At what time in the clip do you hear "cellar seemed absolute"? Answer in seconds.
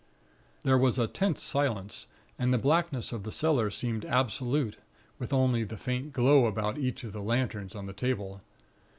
3.31-4.77